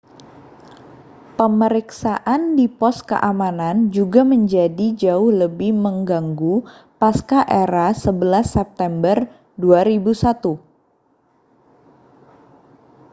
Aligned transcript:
pemeriksaan 1.37 2.41
di 2.57 2.65
pos 2.79 2.97
keamanan 3.09 3.77
juga 3.97 4.21
menjadi 4.31 4.87
jauh 5.01 5.29
lebih 5.41 5.71
mengganggu 5.85 6.55
pasca-era 6.99 7.87
11 7.93 8.41
september 8.55 9.17
2001 9.61 10.57